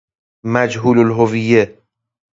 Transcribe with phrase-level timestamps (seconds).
[0.43, 1.77] مجهول الهویه